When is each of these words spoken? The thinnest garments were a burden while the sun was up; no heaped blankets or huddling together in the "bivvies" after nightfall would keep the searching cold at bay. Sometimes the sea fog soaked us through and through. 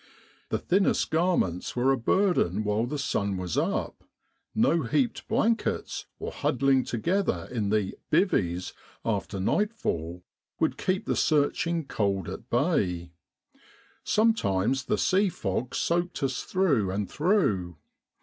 The 0.49 0.57
thinnest 0.57 1.11
garments 1.11 1.75
were 1.75 1.91
a 1.91 1.95
burden 1.95 2.63
while 2.63 2.87
the 2.87 2.97
sun 2.97 3.37
was 3.37 3.55
up; 3.55 4.03
no 4.55 4.81
heaped 4.81 5.27
blankets 5.27 6.07
or 6.17 6.31
huddling 6.31 6.83
together 6.85 7.47
in 7.51 7.69
the 7.69 7.95
"bivvies" 8.11 8.73
after 9.05 9.39
nightfall 9.39 10.23
would 10.59 10.75
keep 10.79 11.05
the 11.05 11.15
searching 11.15 11.85
cold 11.85 12.27
at 12.29 12.49
bay. 12.49 13.11
Sometimes 14.03 14.85
the 14.85 14.97
sea 14.97 15.29
fog 15.29 15.75
soaked 15.75 16.23
us 16.23 16.41
through 16.41 16.89
and 16.89 17.07
through. 17.07 17.77